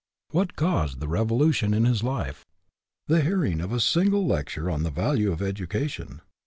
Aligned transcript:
What 0.31 0.55
caused 0.55 0.99
the 0.99 1.07
revolution 1.07 1.75
in 1.75 1.85
his 1.85 2.01
life? 2.01 2.43
The 3.05 3.21
hearing 3.21 3.61
of 3.61 3.71
a 3.71 3.79
single 3.79 4.25
lecture 4.25 4.67
on 4.67 4.81
the 4.81 4.89
value 4.89 5.31
of 5.31 5.41
edu 5.41 5.69
cation. 5.69 6.21